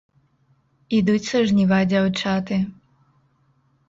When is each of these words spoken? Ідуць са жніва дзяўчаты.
Ідуць 0.99 1.25
са 1.31 1.41
жніва 1.49 1.79
дзяўчаты. 1.91 2.57